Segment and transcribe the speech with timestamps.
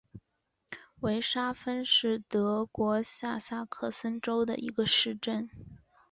[1.01, 5.47] 维沙芬是德国下萨克森州的一个市镇。